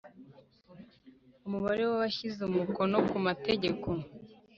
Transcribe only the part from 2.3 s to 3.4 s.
umukono ku